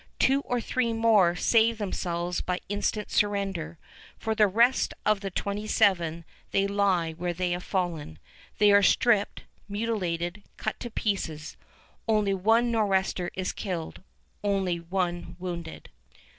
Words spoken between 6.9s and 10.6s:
where they have fallen. They are stripped, mutilated,